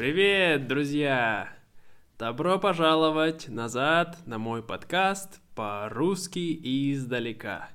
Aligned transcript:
Привет, 0.00 0.66
друзья! 0.66 1.52
Добро 2.18 2.58
пожаловать 2.58 3.50
назад 3.50 4.16
на 4.24 4.38
мой 4.38 4.62
подкаст 4.62 5.42
по-русски 5.54 6.58
издалека. 6.62 7.68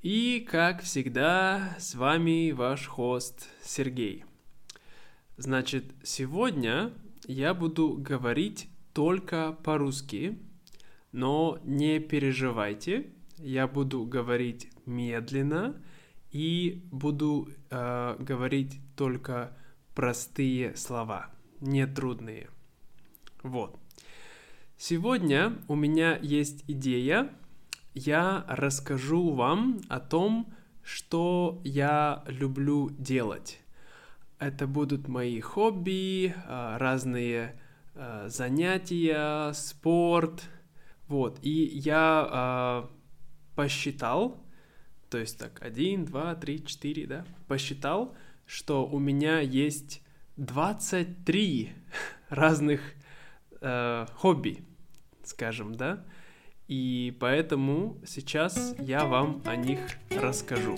И, 0.00 0.40
как 0.50 0.80
всегда, 0.80 1.76
с 1.78 1.96
вами 1.96 2.52
ваш 2.52 2.86
хост 2.86 3.46
Сергей. 3.62 4.24
Значит, 5.36 5.84
сегодня 6.02 6.92
я 7.26 7.52
буду 7.52 7.98
говорить 7.98 8.70
только 8.94 9.52
по-русски, 9.52 10.38
но 11.12 11.58
не 11.62 12.00
переживайте, 12.00 13.10
я 13.36 13.68
буду 13.68 14.06
говорить 14.06 14.72
медленно 14.86 15.76
и 16.30 16.88
буду 16.90 17.50
э, 17.68 18.16
говорить 18.18 18.80
только 18.96 19.54
простые 19.94 20.74
слова, 20.76 21.33
не 21.64 21.86
трудные. 21.86 22.48
Вот. 23.42 23.78
Сегодня 24.76 25.56
у 25.68 25.74
меня 25.74 26.18
есть 26.20 26.64
идея. 26.68 27.30
Я 27.94 28.44
расскажу 28.48 29.32
вам 29.32 29.80
о 29.88 29.98
том, 30.00 30.52
что 30.82 31.60
я 31.64 32.22
люблю 32.26 32.90
делать. 32.90 33.60
Это 34.38 34.66
будут 34.66 35.08
мои 35.08 35.40
хобби, 35.40 36.34
а, 36.46 36.76
разные 36.78 37.58
а, 37.94 38.28
занятия, 38.28 39.52
спорт. 39.52 40.50
Вот. 41.08 41.38
И 41.42 41.50
я 41.50 42.28
а, 42.30 42.90
посчитал, 43.54 44.44
то 45.08 45.18
есть 45.18 45.38
так, 45.38 45.62
один, 45.62 46.04
два, 46.04 46.34
три, 46.34 46.64
четыре, 46.64 47.06
да, 47.06 47.24
посчитал, 47.48 48.14
что 48.44 48.86
у 48.86 48.98
меня 48.98 49.40
есть 49.40 50.03
23 50.36 51.72
разных 52.28 52.80
э, 53.60 54.06
хобби, 54.14 54.64
скажем, 55.22 55.76
да, 55.76 56.04
и 56.66 57.16
поэтому 57.20 58.00
сейчас 58.04 58.74
я 58.80 59.04
вам 59.04 59.42
о 59.44 59.54
них 59.54 59.78
расскажу. 60.10 60.76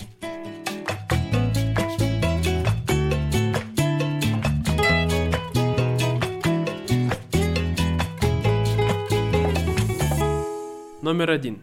Номер 11.00 11.30
один. 11.30 11.62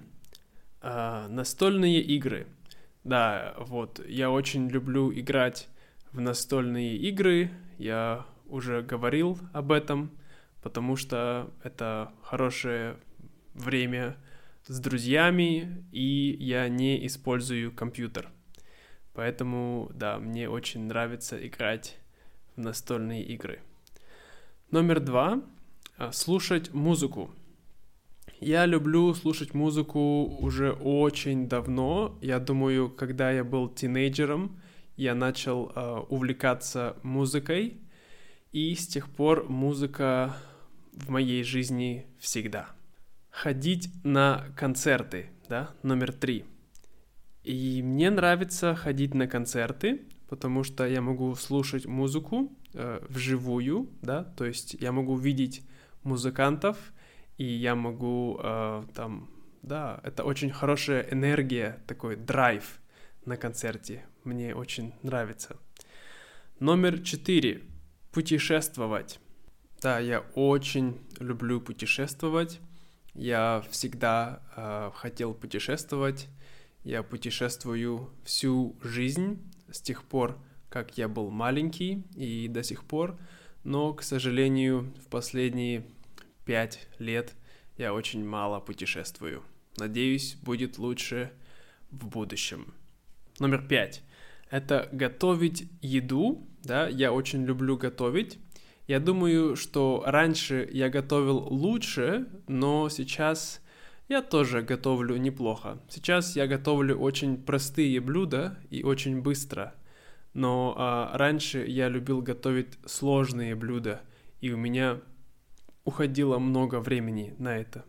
Э, 0.81 1.27
настольные 1.27 2.01
игры. 2.01 2.47
Да, 3.03 3.53
вот, 3.59 4.03
я 4.07 4.31
очень 4.31 4.67
люблю 4.67 5.13
играть 5.13 5.67
в 6.13 6.21
настольные 6.21 6.95
игры. 6.95 7.51
Я 7.77 8.25
уже 8.47 8.81
говорил 8.81 9.37
об 9.51 9.71
этом, 9.71 10.11
потому 10.61 10.95
что 10.95 11.51
это 11.63 12.13
хорошее 12.21 12.97
время 13.53 14.15
с 14.65 14.79
друзьями, 14.79 15.85
и 15.91 16.37
я 16.39 16.69
не 16.69 17.05
использую 17.05 17.71
компьютер. 17.71 18.29
Поэтому, 19.13 19.91
да, 19.93 20.17
мне 20.19 20.49
очень 20.49 20.85
нравится 20.85 21.45
играть 21.45 21.97
в 22.55 22.61
настольные 22.61 23.23
игры. 23.23 23.59
Номер 24.71 24.99
два. 24.99 25.41
Слушать 26.11 26.73
музыку. 26.73 27.29
Я 28.39 28.65
люблю 28.65 29.13
слушать 29.13 29.53
музыку 29.53 30.25
уже 30.39 30.71
очень 30.71 31.47
давно. 31.47 32.17
Я 32.21 32.39
думаю, 32.39 32.89
когда 32.89 33.31
я 33.31 33.43
был 33.43 33.69
тинейджером, 33.69 34.59
я 34.95 35.15
начал 35.15 35.71
э, 35.75 36.05
увлекаться 36.09 36.95
музыкой, 37.03 37.81
и 38.51 38.75
с 38.75 38.87
тех 38.87 39.09
пор 39.09 39.49
музыка 39.49 40.35
в 40.91 41.09
моей 41.09 41.43
жизни 41.43 42.05
всегда. 42.19 42.69
Ходить 43.29 43.89
на 44.03 44.45
концерты, 44.55 45.31
да, 45.49 45.71
номер 45.81 46.13
три. 46.13 46.45
И 47.43 47.81
мне 47.83 48.09
нравится 48.11 48.75
ходить 48.75 49.15
на 49.15 49.27
концерты, 49.27 50.03
потому 50.29 50.63
что 50.63 50.87
я 50.87 51.01
могу 51.01 51.33
слушать 51.35 51.85
музыку 51.85 52.55
э, 52.73 53.03
вживую, 53.09 53.89
да, 54.01 54.23
то 54.23 54.45
есть 54.45 54.75
я 54.79 54.91
могу 54.91 55.17
видеть 55.17 55.63
музыкантов, 56.03 56.77
и 57.37 57.45
я 57.45 57.75
могу 57.75 58.39
э, 58.41 58.83
там, 58.93 59.29
да, 59.63 59.99
это 60.03 60.23
очень 60.23 60.51
хорошая 60.51 61.07
энергия, 61.11 61.81
такой 61.87 62.15
драйв 62.15 62.79
на 63.25 63.35
концерте. 63.35 64.05
Мне 64.23 64.55
очень 64.55 64.93
нравится. 65.03 65.57
Номер 66.59 67.01
четыре. 67.01 67.63
Путешествовать. 68.11 69.19
Да, 69.81 69.99
я 69.99 70.21
очень 70.35 71.01
люблю 71.19 71.59
путешествовать. 71.59 72.61
Я 73.13 73.65
всегда 73.69 74.41
э, 74.55 74.91
хотел 74.95 75.33
путешествовать. 75.33 76.29
Я 76.85 77.03
путешествую 77.03 78.13
всю 78.23 78.77
жизнь 78.81 79.41
с 79.69 79.81
тех 79.81 80.03
пор, 80.05 80.37
как 80.69 80.97
я 80.97 81.09
был 81.09 81.29
маленький 81.29 82.05
и 82.15 82.47
до 82.47 82.63
сих 82.63 82.85
пор. 82.85 83.19
Но, 83.65 83.93
к 83.93 84.03
сожалению, 84.03 84.93
в 85.05 85.07
последние 85.09 85.85
пять 86.45 86.87
лет 86.97 87.33
я 87.77 87.93
очень 87.93 88.25
мало 88.25 88.61
путешествую. 88.61 89.43
Надеюсь, 89.77 90.35
будет 90.35 90.77
лучше 90.77 91.33
в 91.91 92.07
будущем. 92.07 92.73
Номер 93.39 93.67
пять. 93.67 94.01
Это 94.49 94.89
готовить 94.91 95.69
еду. 95.81 96.47
Да, 96.63 96.87
я 96.87 97.11
очень 97.11 97.45
люблю 97.45 97.77
готовить. 97.77 98.39
Я 98.87 98.99
думаю, 98.99 99.55
что 99.55 100.03
раньше 100.05 100.67
я 100.71 100.89
готовил 100.89 101.37
лучше, 101.37 102.27
но 102.47 102.89
сейчас 102.89 103.61
я 104.09 104.21
тоже 104.21 104.61
готовлю 104.61 105.15
неплохо. 105.17 105.81
Сейчас 105.89 106.35
я 106.35 106.47
готовлю 106.47 106.97
очень 106.97 107.41
простые 107.41 107.99
блюда 108.01 108.57
и 108.69 108.83
очень 108.83 109.21
быстро. 109.21 109.73
Но 110.33 110.75
а, 110.77 111.17
раньше 111.17 111.65
я 111.65 111.89
любил 111.89 112.21
готовить 112.21 112.77
сложные 112.85 113.55
блюда, 113.55 114.01
и 114.41 114.51
у 114.51 114.57
меня 114.57 114.99
уходило 115.85 116.39
много 116.39 116.79
времени 116.79 117.35
на 117.37 117.57
это. 117.57 117.85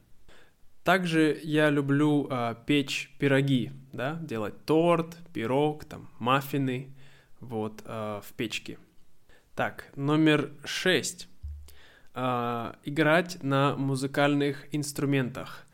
Также 0.85 1.41
я 1.43 1.71
люблю 1.71 2.29
а, 2.31 2.55
печь 2.55 3.11
пироги, 3.19 3.73
да, 3.93 4.19
делать 4.21 4.67
торт, 4.67 5.17
пирог, 5.33 5.87
там, 5.87 6.11
маффины, 6.19 6.95
вот, 7.41 7.83
а, 7.87 8.21
в 8.21 8.33
печке. 8.35 8.79
Так, 9.57 9.87
номер 9.97 10.51
шесть. 10.65 11.29
А, 12.13 12.77
играть 12.85 13.43
на 13.43 13.77
музыкальных 13.77 14.67
инструментах. 14.73 15.67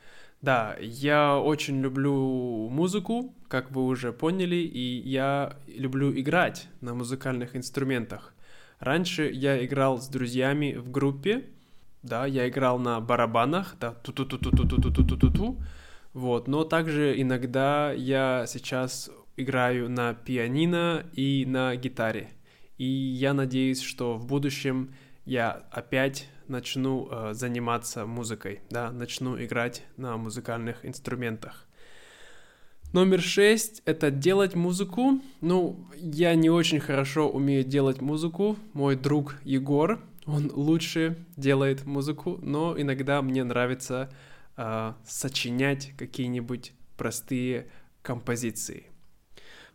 Да, 0.42 0.76
я 0.80 1.36
очень 1.36 1.82
люблю 1.82 2.68
музыку, 2.70 3.34
как 3.48 3.72
вы 3.72 3.84
уже 3.84 4.12
поняли, 4.12 4.56
и 4.56 5.02
я 5.06 5.56
люблю 5.66 6.18
играть 6.18 6.68
на 6.80 6.94
музыкальных 6.94 7.56
инструментах. 7.56 8.32
Раньше 8.78 9.28
я 9.28 9.62
играл 9.64 10.00
с 10.00 10.08
друзьями 10.08 10.74
в 10.74 10.90
группе, 10.90 11.44
да, 12.02 12.26
я 12.26 12.48
играл 12.48 12.78
на 12.78 13.00
барабанах, 13.00 13.76
да, 13.80 13.92
ту-ту-ту-ту-ту-ту-ту-ту-ту, 13.92 15.58
вот, 16.12 16.48
но 16.48 16.64
также 16.64 17.20
иногда 17.20 17.92
я 17.92 18.46
сейчас 18.46 19.10
играю 19.36 19.88
на 19.88 20.14
пианино 20.14 21.06
и 21.14 21.44
на 21.46 21.76
гитаре, 21.76 22.30
и 22.78 22.84
я 22.84 23.34
надеюсь, 23.34 23.80
что 23.80 24.16
в 24.16 24.26
будущем 24.26 24.94
я 25.24 25.50
опять 25.70 26.28
начну 26.48 27.08
э, 27.10 27.34
заниматься 27.34 28.06
музыкой, 28.06 28.60
да, 28.70 28.90
начну 28.90 29.42
играть 29.42 29.84
на 29.96 30.16
музыкальных 30.16 30.84
инструментах. 30.84 31.66
Номер 32.92 33.20
шесть— 33.20 33.82
это 33.84 34.10
делать 34.10 34.56
музыку. 34.56 35.20
Ну, 35.40 35.86
я 35.94 36.34
не 36.34 36.50
очень 36.50 36.80
хорошо 36.80 37.28
умею 37.28 37.62
делать 37.62 38.00
музыку. 38.00 38.56
Мой 38.72 38.96
друг 38.96 39.36
Егор, 39.44 40.00
он 40.26 40.50
лучше 40.54 41.16
делает 41.36 41.86
музыку, 41.86 42.38
но 42.42 42.80
иногда 42.80 43.22
мне 43.22 43.44
нравится 43.44 44.10
э, 44.56 44.92
сочинять 45.06 45.92
какие-нибудь 45.96 46.72
простые 46.96 47.68
композиции. 48.02 48.86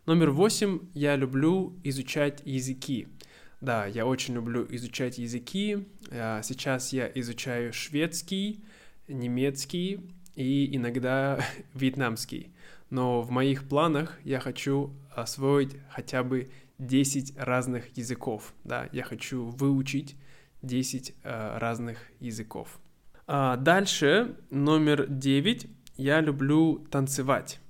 Номер 0.06 0.30
восемь. 0.30 0.80
Я 0.94 1.16
люблю 1.16 1.74
изучать 1.82 2.40
языки. 2.44 3.08
Да, 3.60 3.86
я 3.86 4.06
очень 4.06 4.34
люблю 4.34 4.66
изучать 4.70 5.18
языки. 5.18 5.88
Э, 6.10 6.40
сейчас 6.44 6.92
я 6.92 7.10
изучаю 7.14 7.72
шведский, 7.72 8.62
немецкий 9.08 10.00
и 10.36 10.76
иногда 10.76 11.44
вьетнамский. 11.74 12.52
Но 12.90 13.20
в 13.20 13.30
моих 13.30 13.68
планах 13.68 14.20
я 14.22 14.38
хочу 14.38 14.94
освоить 15.10 15.76
хотя 15.90 16.22
бы 16.22 16.50
10 16.78 17.36
разных 17.36 17.96
языков. 17.96 18.54
Да, 18.62 18.88
я 18.92 19.02
хочу 19.02 19.44
выучить 19.46 20.14
10 20.66 21.14
э, 21.22 21.58
разных 21.58 21.98
языков. 22.20 22.78
А 23.26 23.56
дальше, 23.56 24.36
номер 24.50 25.06
9, 25.08 25.66
я 25.96 26.20
люблю 26.20 26.86
танцевать. 26.90 27.60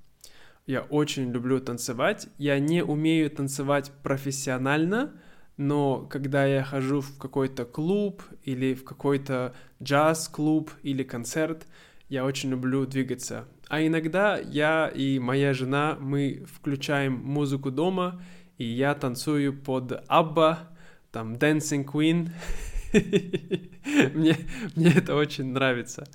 Я 0.67 0.81
очень 0.83 1.31
люблю 1.31 1.61
танцевать. 1.61 2.29
Я 2.39 2.59
не 2.59 2.83
умею 2.83 3.31
танцевать 3.31 3.93
профессионально, 4.03 5.13
но 5.57 6.01
когда 6.01 6.45
я 6.45 6.65
хожу 6.65 7.01
в 7.01 7.17
какой-то 7.19 7.65
клуб 7.65 8.23
или 8.43 8.75
в 8.75 8.85
какой-то 8.85 9.55
джаз-клуб 9.83 10.71
или 10.83 11.05
концерт, 11.05 11.67
я 12.09 12.25
очень 12.25 12.51
люблю 12.51 12.85
двигаться. 12.85 13.47
А 13.69 13.85
иногда 13.85 14.39
я 14.39 14.89
и 14.89 15.19
моя 15.19 15.55
жена, 15.55 15.97
мы 16.01 16.45
включаем 16.53 17.15
музыку 17.15 17.71
дома, 17.71 18.21
и 18.59 18.65
я 18.65 18.95
танцую 18.95 19.59
под 19.59 20.05
Абба, 20.09 20.69
там 21.11 21.35
Dancing 21.35 21.85
Queen. 21.85 22.31
мне, 24.15 24.37
мне 24.75 24.93
это 24.95 25.15
очень 25.15 25.47
нравится. 25.47 26.07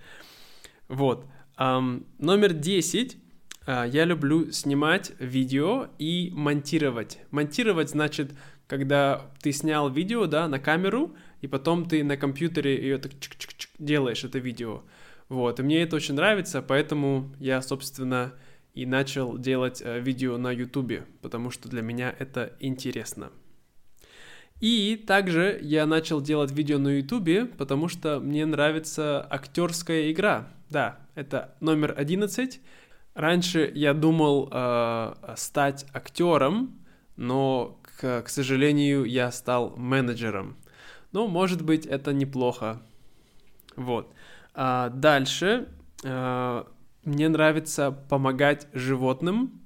Вот. 0.88 1.26
Um, 1.58 2.06
номер 2.18 2.54
10. 2.54 3.18
Uh, 3.68 3.90
я 3.90 4.06
люблю 4.06 4.52
снимать 4.52 5.14
видео 5.20 5.88
и 6.00 6.32
монтировать. 6.34 7.20
Монтировать 7.30 7.90
значит, 7.90 8.32
когда 8.68 9.32
ты 9.42 9.52
снял 9.52 9.90
видео, 9.90 10.26
да, 10.26 10.48
на 10.48 10.60
камеру, 10.60 11.16
и 11.42 11.48
потом 11.48 11.88
ты 11.88 12.04
на 12.04 12.18
компьютере 12.18 12.76
ее 12.76 12.98
так 12.98 13.12
чик 13.20 13.34
-чик 13.36 13.56
-чик 13.58 13.70
делаешь, 13.80 14.24
это 14.24 14.40
видео. 14.40 14.84
Вот, 15.30 15.60
и 15.60 15.64
мне 15.64 15.82
это 15.84 15.96
очень 15.96 16.16
нравится, 16.16 16.62
поэтому 16.62 17.34
я, 17.40 17.62
собственно, 17.62 18.34
и 18.74 18.86
начал 18.86 19.38
делать 19.38 19.82
э, 19.84 20.00
видео 20.00 20.38
на 20.38 20.52
YouTube, 20.52 21.06
потому 21.22 21.52
что 21.52 21.70
для 21.70 21.82
меня 21.82 22.16
это 22.18 22.56
интересно. 22.60 23.32
И 24.62 24.96
также 24.96 25.58
я 25.62 25.88
начал 25.88 26.22
делать 26.22 26.52
видео 26.52 26.78
на 26.78 27.00
YouTube, 27.00 27.58
потому 27.58 27.88
что 27.88 28.20
мне 28.20 28.46
нравится 28.46 29.26
актерская 29.28 30.12
игра. 30.12 30.48
Да, 30.70 31.00
это 31.16 31.56
номер 31.60 31.96
11. 31.98 32.62
Раньше 33.16 33.72
я 33.74 33.96
думал 33.96 34.50
э, 34.52 35.14
стать 35.36 35.88
актером, 35.94 36.80
но, 37.18 37.80
к, 37.82 38.22
к 38.22 38.30
сожалению, 38.30 39.06
я 39.06 39.32
стал 39.32 39.76
менеджером. 39.76 40.56
Но, 41.12 41.28
может 41.28 41.64
быть, 41.64 41.88
это 41.88 42.14
неплохо. 42.14 42.82
Вот. 43.76 44.14
А 44.54 44.90
дальше 44.90 45.70
э, 46.04 46.64
мне 47.04 47.30
нравится 47.30 47.92
помогать 47.92 48.68
животным, 48.74 49.60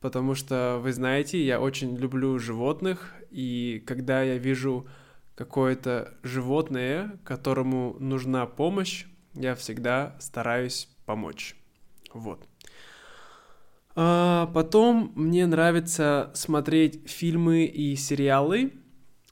потому 0.00 0.34
что, 0.34 0.78
вы 0.82 0.92
знаете, 0.92 1.44
я 1.44 1.60
очень 1.60 1.96
люблю 1.96 2.38
животных, 2.38 3.14
и 3.30 3.82
когда 3.86 4.22
я 4.22 4.38
вижу 4.38 4.86
какое-то 5.34 6.14
животное, 6.22 7.18
которому 7.24 7.96
нужна 7.98 8.46
помощь, 8.46 9.06
я 9.34 9.54
всегда 9.54 10.16
стараюсь 10.20 10.88
помочь. 11.06 11.56
Вот. 12.12 12.46
А 13.94 14.46
потом 14.54 15.12
мне 15.14 15.46
нравится 15.46 16.30
смотреть 16.34 17.08
фильмы 17.08 17.64
и 17.64 17.96
сериалы. 17.96 18.72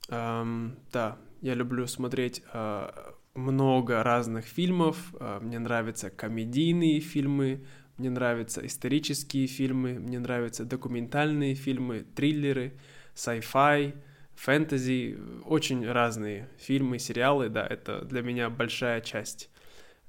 Um, 0.09 0.77
да, 0.93 1.19
я 1.41 1.55
люблю 1.55 1.87
смотреть 1.87 2.43
uh, 2.53 2.93
много 3.35 4.03
разных 4.03 4.47
фильмов. 4.47 5.15
Uh, 5.15 5.41
мне 5.41 5.59
нравятся 5.59 6.11
комедийные 6.11 7.01
фильмы, 7.01 7.65
мне 7.99 8.11
нравятся 8.11 8.65
исторические 8.65 9.47
фильмы, 9.47 9.95
мне 9.95 10.19
нравятся 10.19 10.65
документальные 10.65 11.55
фильмы, 11.55 12.07
триллеры, 12.15 12.79
sci-fi, 13.15 13.95
фэнтези, 14.35 15.19
очень 15.45 15.87
разные 15.87 16.49
фильмы, 16.59 16.99
сериалы, 16.99 17.49
да, 17.49 17.67
это 17.67 18.05
для 18.05 18.23
меня 18.23 18.51
большая 18.51 19.01
часть 19.01 19.51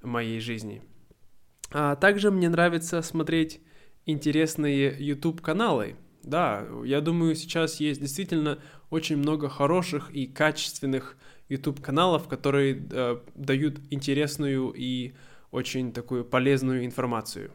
моей 0.01 0.39
жизни. 0.39 0.81
А 1.71 1.95
также 1.95 2.31
мне 2.31 2.49
нравится 2.49 3.01
смотреть 3.01 3.59
интересные 4.05 4.95
YouTube-каналы. 4.97 5.95
Да, 6.23 6.67
я 6.83 7.01
думаю, 7.01 7.35
сейчас 7.35 7.79
есть 7.79 8.01
действительно 8.01 8.59
очень 8.89 9.17
много 9.17 9.49
хороших 9.49 10.11
и 10.11 10.27
качественных 10.27 11.17
YouTube-каналов, 11.47 12.27
которые 12.27 12.85
э, 12.91 13.17
дают 13.35 13.79
интересную 13.89 14.71
и 14.75 15.13
очень 15.51 15.91
такую 15.91 16.25
полезную 16.25 16.85
информацию. 16.85 17.51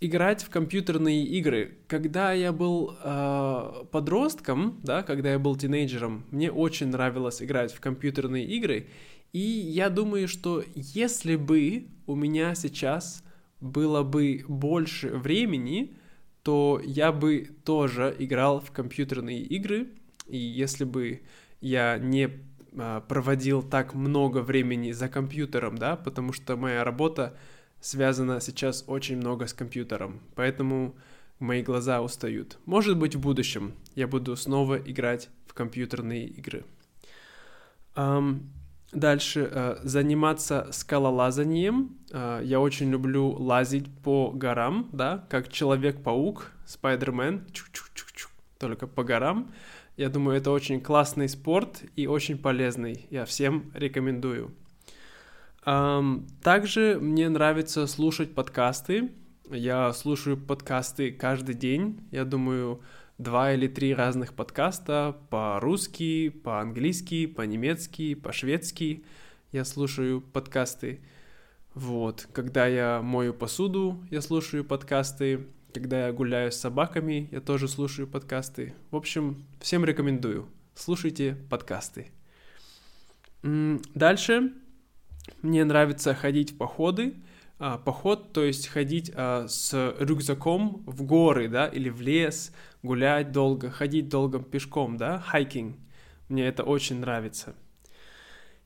Играть 0.00 0.44
в 0.44 0.50
компьютерные 0.50 1.24
игры. 1.24 1.78
Когда 1.88 2.32
я 2.32 2.52
был 2.52 2.96
э, 3.02 3.84
подростком, 3.90 4.80
да, 4.84 5.02
когда 5.02 5.32
я 5.32 5.40
был 5.40 5.56
тинейджером, 5.56 6.24
мне 6.30 6.52
очень 6.52 6.86
нравилось 6.86 7.42
играть 7.42 7.72
в 7.72 7.80
компьютерные 7.80 8.44
игры. 8.44 8.86
И 9.32 9.40
я 9.40 9.90
думаю, 9.90 10.28
что 10.28 10.62
если 10.74 11.34
бы 11.34 11.88
у 12.06 12.14
меня 12.14 12.54
сейчас 12.54 13.24
было 13.60 14.04
бы 14.04 14.44
больше 14.46 15.08
времени, 15.08 15.96
то 16.44 16.80
я 16.84 17.12
бы 17.12 17.50
тоже 17.64 18.14
играл 18.18 18.60
в 18.60 18.70
компьютерные 18.70 19.40
игры. 19.40 19.88
И 20.28 20.38
если 20.38 20.84
бы 20.84 21.22
я 21.60 21.98
не 21.98 22.30
а, 22.76 23.00
проводил 23.00 23.62
так 23.62 23.94
много 23.94 24.38
времени 24.38 24.92
за 24.92 25.08
компьютером, 25.08 25.76
да, 25.76 25.96
потому 25.96 26.32
что 26.32 26.56
моя 26.56 26.84
работа 26.84 27.36
связана 27.80 28.40
сейчас 28.40 28.84
очень 28.86 29.16
много 29.16 29.46
с 29.46 29.52
компьютером, 29.52 30.20
поэтому 30.34 30.94
мои 31.38 31.62
глаза 31.62 32.02
устают. 32.02 32.58
Может 32.66 32.98
быть, 32.98 33.14
в 33.14 33.20
будущем 33.20 33.74
я 33.94 34.08
буду 34.08 34.36
снова 34.36 34.76
играть 34.76 35.28
в 35.46 35.54
компьютерные 35.54 36.26
игры. 36.26 36.64
Um, 37.94 38.42
Дальше 38.92 39.50
э, 39.52 39.76
заниматься 39.82 40.68
скалолазанием. 40.70 41.98
Э, 42.10 42.40
я 42.42 42.58
очень 42.58 42.90
люблю 42.90 43.28
лазить 43.28 43.86
по 44.02 44.30
горам, 44.30 44.88
да, 44.92 45.26
как 45.28 45.52
Человек-паук, 45.52 46.52
Спайдермен, 46.64 47.46
только 48.58 48.86
по 48.86 49.04
горам. 49.04 49.52
Я 49.98 50.08
думаю, 50.08 50.38
это 50.38 50.50
очень 50.52 50.80
классный 50.80 51.28
спорт 51.28 51.82
и 51.96 52.06
очень 52.06 52.38
полезный. 52.38 53.06
Я 53.10 53.26
всем 53.26 53.70
рекомендую. 53.74 54.52
Также 55.62 56.98
мне 57.00 57.28
нравится 57.28 57.86
слушать 57.86 58.34
подкасты. 58.34 59.10
Я 59.50 59.92
слушаю 59.92 60.36
подкасты 60.36 61.12
каждый 61.12 61.54
день. 61.54 62.00
Я 62.10 62.24
думаю, 62.24 62.80
два 63.18 63.52
или 63.52 63.66
три 63.66 63.94
разных 63.94 64.34
подкаста 64.34 65.16
по-русски, 65.30 66.28
по-английски, 66.28 67.26
по-немецки, 67.26 68.14
по-шведски. 68.14 69.04
Я 69.52 69.64
слушаю 69.64 70.20
подкасты. 70.20 71.00
Вот, 71.74 72.28
когда 72.32 72.66
я 72.66 73.00
мою 73.02 73.34
посуду, 73.34 74.04
я 74.10 74.20
слушаю 74.20 74.64
подкасты. 74.64 75.46
Когда 75.74 76.06
я 76.06 76.12
гуляю 76.12 76.50
с 76.50 76.56
собаками, 76.56 77.28
я 77.30 77.40
тоже 77.40 77.68
слушаю 77.68 78.08
подкасты. 78.08 78.74
В 78.90 78.96
общем, 78.96 79.44
всем 79.60 79.84
рекомендую. 79.84 80.48
Слушайте 80.74 81.36
подкасты. 81.50 82.10
Дальше 83.42 84.52
мне 85.42 85.64
нравится 85.64 86.14
ходить 86.14 86.52
в 86.52 86.56
походы. 86.56 87.14
А, 87.60 87.76
поход, 87.76 88.32
то 88.32 88.44
есть 88.44 88.68
ходить 88.68 89.10
а, 89.14 89.46
с 89.48 89.94
рюкзаком 89.98 90.82
в 90.86 91.02
горы, 91.02 91.48
да, 91.48 91.66
или 91.66 91.88
в 91.88 92.00
лес, 92.00 92.54
гулять 92.82 93.32
долго, 93.32 93.70
ходить 93.70 94.08
долго 94.08 94.38
пешком, 94.38 94.96
да, 94.96 95.18
хайкинг. 95.18 95.76
Мне 96.28 96.46
это 96.46 96.62
очень 96.62 97.00
нравится. 97.00 97.54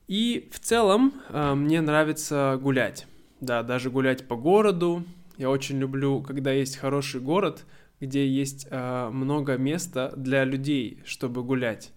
И 0.07 0.49
в 0.51 0.59
целом 0.59 1.13
э, 1.29 1.53
мне 1.53 1.81
нравится 1.81 2.59
гулять. 2.61 3.07
Да, 3.39 3.63
даже 3.63 3.89
гулять 3.89 4.27
по 4.27 4.35
городу. 4.35 5.03
Я 5.37 5.49
очень 5.49 5.79
люблю, 5.79 6.21
когда 6.21 6.51
есть 6.51 6.77
хороший 6.77 7.21
город, 7.21 7.65
где 7.99 8.27
есть 8.27 8.67
э, 8.69 9.09
много 9.09 9.57
места 9.57 10.13
для 10.17 10.43
людей, 10.43 11.01
чтобы 11.05 11.43
гулять. 11.43 11.93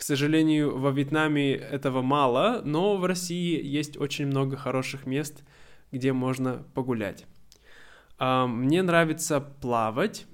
К 0.00 0.02
сожалению, 0.02 0.78
во 0.78 0.92
Вьетнаме 0.92 1.52
этого 1.52 2.00
мало, 2.00 2.62
но 2.64 2.96
в 2.96 3.04
России 3.04 3.62
есть 3.62 3.98
очень 3.98 4.28
много 4.28 4.56
хороших 4.56 5.04
мест, 5.04 5.44
где 5.92 6.14
можно 6.14 6.64
погулять. 6.72 7.26
Э, 8.18 8.46
мне 8.46 8.80
нравится 8.82 9.42
плавать. 9.42 10.24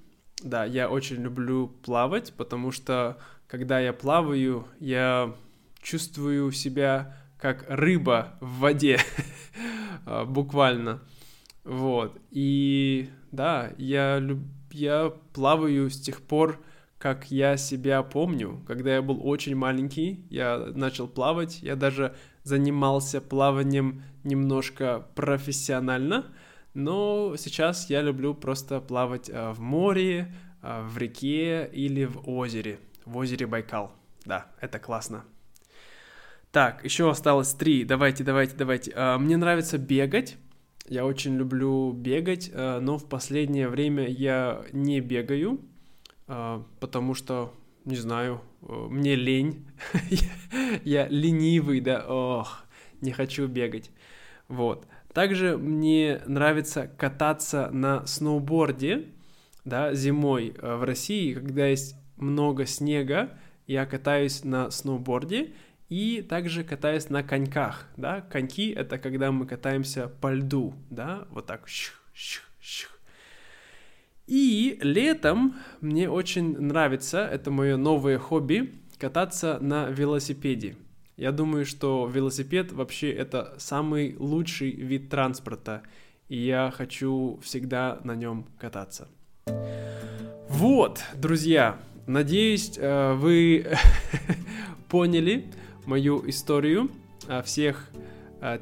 Да, 0.41 0.65
я 0.65 0.89
очень 0.89 1.17
люблю 1.17 1.67
плавать, 1.67 2.33
потому 2.37 2.71
что 2.71 3.19
когда 3.49 3.81
я 3.81 3.93
плаваю, 3.93 4.69
я 4.79 5.35
чувствую 5.83 6.53
себя 6.53 7.17
как 7.37 7.65
рыба 7.69 8.39
в 8.41 8.61
воде, 8.61 9.01
а, 10.07 10.25
буквально. 10.25 11.03
Вот. 11.65 12.17
И 12.31 13.11
да, 13.33 13.73
я, 13.79 14.21
люб... 14.21 14.39
я 14.71 15.13
плаваю 15.33 15.91
с 15.91 16.01
тех 16.01 16.23
пор, 16.23 16.61
как 17.07 17.31
я 17.31 17.57
себя 17.57 18.03
помню. 18.03 18.65
Когда 18.67 18.97
я 18.97 19.01
был 19.01 19.21
очень 19.23 19.55
маленький, 19.55 20.27
я 20.29 20.59
начал 20.75 21.07
плавать. 21.07 21.63
Я 21.63 21.77
даже 21.77 22.17
занимался 22.43 23.21
плаванием 23.21 24.03
немножко 24.25 25.07
профессионально. 25.15 26.27
Но 26.75 27.37
сейчас 27.39 27.91
я 27.91 28.03
люблю 28.03 28.35
просто 28.35 28.81
плавать 28.81 29.31
а, 29.33 29.53
в 29.53 29.61
море, 29.61 30.35
а, 30.63 30.83
в 30.83 30.99
реке 30.99 31.71
или 31.73 32.07
в 32.07 32.29
озере. 32.29 32.81
В 33.05 33.17
озере 33.19 33.47
Байкал. 33.47 33.93
Да, 34.25 34.47
это 34.61 34.81
классно. 34.81 35.23
Так, 36.51 36.83
еще 36.83 37.09
осталось 37.09 37.53
три. 37.53 37.85
Давайте, 37.85 38.25
давайте, 38.25 38.57
давайте. 38.57 38.93
А, 38.97 39.17
мне 39.17 39.37
нравится 39.37 39.79
бегать. 39.79 40.39
Я 40.89 41.07
очень 41.07 41.37
люблю 41.37 41.93
бегать, 41.93 42.51
но 42.53 42.99
в 42.99 43.09
последнее 43.09 43.69
время 43.69 44.09
я 44.09 44.65
не 44.73 45.01
бегаю, 45.01 45.61
потому 46.27 47.15
что 47.15 47.53
не 47.87 47.97
знаю, 47.97 48.43
э, 48.63 48.73
мне 48.91 49.15
лень, 49.15 49.65
я 50.85 51.09
ленивый, 51.09 51.81
да, 51.81 52.05
ох, 52.07 52.65
не 53.01 53.13
хочу 53.13 53.47
бегать, 53.47 53.91
вот. 54.49 54.87
Также 55.15 55.57
мне 55.57 56.21
нравится 56.27 56.91
кататься 56.99 57.71
на 57.73 58.05
сноуборде, 58.07 59.07
да, 59.65 59.95
зимой 59.95 60.55
э, 60.59 60.75
в 60.75 60.85
России, 60.85 61.33
когда 61.33 61.67
есть 61.69 61.97
много 62.17 62.67
снега, 62.67 63.39
я 63.67 63.87
катаюсь 63.87 64.45
на 64.45 64.71
сноуборде 64.71 65.55
и 65.89 66.23
также 66.23 66.65
катаюсь 66.65 67.09
на 67.09 67.23
коньках, 67.23 67.89
да, 67.97 68.21
коньки— 68.21 68.71
это 68.77 68.99
когда 68.99 69.31
мы 69.31 69.47
катаемся 69.47 70.09
по 70.09 70.33
льду, 70.35 70.75
да, 70.91 71.27
вот 71.31 71.47
так, 71.47 71.69
щух, 71.69 72.03
щух, 72.13 72.43
щух. 72.61 72.96
И 74.27 74.79
летом 74.81 75.55
мне 75.81 76.11
очень 76.11 76.59
нравится, 76.59 77.19
это 77.27 77.51
мое 77.51 77.77
новое 77.77 78.19
хобби, 78.19 78.75
кататься 78.99 79.59
на 79.61 79.87
велосипеде. 79.87 80.77
Я 81.17 81.33
думаю, 81.33 81.65
что 81.65 82.11
велосипед 82.13 82.73
вообще 82.73 83.11
это 83.11 83.55
самый 83.59 84.17
лучший 84.19 84.71
вид 84.71 85.09
транспорта, 85.09 85.83
и 86.29 86.37
я 86.37 86.73
хочу 86.77 87.39
всегда 87.43 88.01
на 88.05 88.15
нем 88.15 88.47
кататься. 88.59 89.09
Вот, 90.49 91.03
друзья, 91.15 91.79
надеюсь, 92.07 92.73
э, 92.77 93.15
вы 93.15 93.67
поняли 94.89 95.47
мою 95.87 96.29
историю 96.29 96.91
о 97.29 97.43
всех 97.43 97.91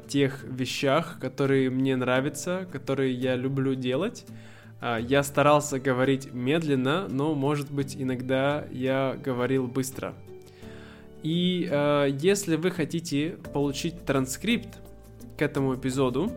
тех 0.07 0.43
вещах, 0.43 1.17
которые 1.19 1.69
мне 1.69 1.95
нравятся, 1.95 2.67
которые 2.71 3.13
я 3.13 3.35
люблю 3.35 3.75
делать. 3.75 4.25
А, 4.87 4.99
я 4.99 5.23
старался 5.23 5.79
говорить 5.79 6.31
медленно, 6.31 7.07
но, 7.09 7.33
может 7.33 7.71
быть, 7.71 7.95
иногда 7.97 8.65
я 8.71 9.17
говорил 9.19 9.65
быстро. 9.65 10.13
И 11.23 11.67
э, 11.71 12.09
если 12.19 12.55
вы 12.55 12.69
хотите 12.69 13.37
получить 13.51 14.05
транскрипт 14.05 14.77
к 15.39 15.41
этому 15.41 15.73
эпизоду, 15.73 16.31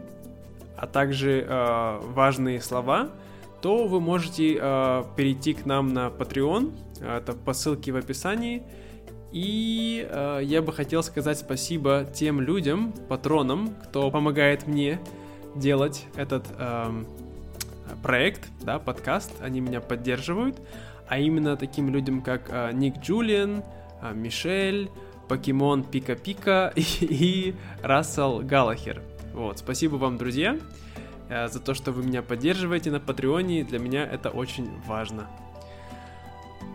а 0.78 0.86
также 0.86 1.44
э, 1.46 2.00
важные 2.14 2.62
слова, 2.62 3.10
то 3.60 3.86
вы 3.86 4.00
можете 4.00 4.56
э, 4.58 5.04
перейти 5.14 5.52
к 5.52 5.66
нам 5.66 5.92
на 5.92 6.06
Patreon, 6.06 6.72
это 7.02 7.34
по 7.34 7.52
ссылке 7.52 7.92
в 7.92 7.96
описании. 7.96 8.62
И 9.30 10.08
э, 10.10 10.40
я 10.42 10.62
бы 10.62 10.72
хотел 10.72 11.02
сказать 11.02 11.36
спасибо 11.36 12.06
тем 12.14 12.40
людям, 12.40 12.94
патронам, 13.10 13.74
кто 13.88 14.10
помогает 14.10 14.66
мне 14.66 15.00
делать 15.54 16.06
этот 16.16 16.46
э, 16.56 17.04
проект, 18.02 18.48
да, 18.60 18.78
подкаст, 18.78 19.32
они 19.40 19.60
меня 19.60 19.80
поддерживают, 19.80 20.60
а 21.08 21.18
именно 21.18 21.56
таким 21.56 21.90
людям, 21.90 22.22
как 22.22 22.48
э, 22.48 22.72
Ник 22.72 22.98
Джулиан, 22.98 23.62
э, 24.02 24.12
Мишель, 24.14 24.90
Покемон 25.28 25.84
Пика 25.84 26.14
Пика 26.14 26.72
и, 26.76 26.82
и 27.00 27.54
Рассел 27.82 28.40
Галахер. 28.40 29.02
Вот, 29.32 29.58
спасибо 29.58 29.96
вам, 29.96 30.18
друзья, 30.18 30.58
э, 31.28 31.48
за 31.48 31.60
то, 31.60 31.74
что 31.74 31.92
вы 31.92 32.02
меня 32.02 32.22
поддерживаете 32.22 32.90
на 32.90 33.00
Patreon 33.00 33.50
е, 33.50 33.64
для 33.64 33.78
меня 33.78 34.04
это 34.04 34.30
очень 34.30 34.68
важно. 34.86 35.28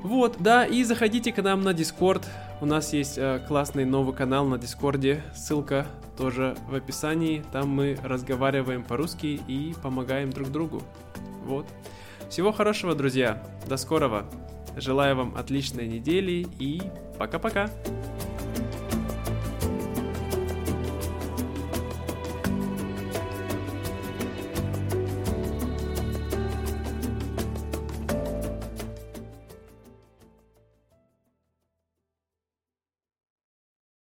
Вот, 0.04 0.38
да, 0.40 0.66
и 0.66 0.84
заходите 0.84 1.32
к 1.32 1.42
нам 1.42 1.62
на 1.62 1.74
Discord. 1.74 2.28
У 2.64 2.66
нас 2.66 2.94
есть 2.94 3.18
э, 3.18 3.44
классный 3.46 3.84
новый 3.84 4.16
канал 4.16 4.46
на 4.46 4.58
Discord 4.58 5.08
е. 5.08 5.22
Ссылка 5.36 5.86
тоже 6.18 6.56
в 6.70 6.76
описании. 6.76 7.44
Там 7.52 7.68
мы 7.68 7.98
разговариваем 8.02 8.86
по-русски 8.86 9.42
и 9.50 9.76
помогаем 9.84 10.30
друг 10.30 10.50
другу. 10.50 10.82
Вот. 11.44 11.68
Всего 12.30 12.54
хорошего, 12.54 12.96
друзья. 12.96 13.44
До 13.68 13.76
скорого. 13.76 14.26
Желаю 14.78 15.18
вам 15.18 15.36
отличной 15.36 15.90
недели 15.90 16.48
и 16.58 16.82
пока-пока. 17.20 17.70